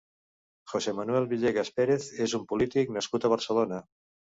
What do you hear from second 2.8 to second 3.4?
nascut a